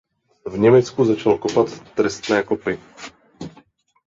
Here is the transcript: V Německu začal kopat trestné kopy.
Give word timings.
V 0.45 0.57
Německu 0.59 1.05
začal 1.05 1.37
kopat 1.37 1.93
trestné 1.95 2.43
kopy. 2.43 2.79